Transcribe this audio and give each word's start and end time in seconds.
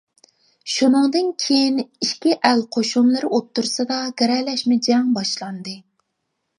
شۇنىڭدىن 0.75 1.29
كېيىن 1.43 1.77
ئىككى 1.83 2.35
ئەل 2.51 2.65
قوشۇنلىرى 2.79 3.31
ئوتتۇرىسىدا 3.39 4.01
گىرەلەشمە 4.23 4.83
جەڭ 4.91 5.17
باشلاندى. 5.21 5.81